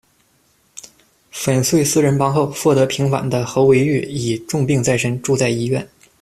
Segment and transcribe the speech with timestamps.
[1.29, 5.87] 粉碎“四人帮”后，获得平反的侯维煜已重病在身，住在医院。